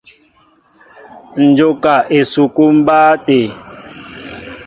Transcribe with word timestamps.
Ǹ 1.43 1.45
jóka 1.57 1.93
esukúlu 2.17 2.71
mbáá 2.81 3.11
tê. 3.25 3.39